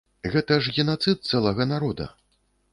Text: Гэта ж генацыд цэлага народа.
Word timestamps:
Гэта 0.35 0.57
ж 0.67 0.73
генацыд 0.77 1.17
цэлага 1.33 1.71
народа. 1.73 2.05